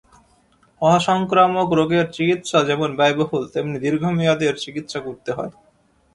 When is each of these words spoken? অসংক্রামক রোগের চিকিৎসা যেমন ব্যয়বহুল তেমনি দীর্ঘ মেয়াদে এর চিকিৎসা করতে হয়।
অসংক্রামক 0.81 1.67
রোগের 1.79 2.05
চিকিৎসা 2.11 2.59
যেমন 2.69 2.89
ব্যয়বহুল 2.99 3.43
তেমনি 3.53 3.77
দীর্ঘ 3.85 4.03
মেয়াদে 4.17 4.45
এর 4.49 4.57
চিকিৎসা 4.63 4.99
করতে 5.07 5.29
হয়। 5.37 5.51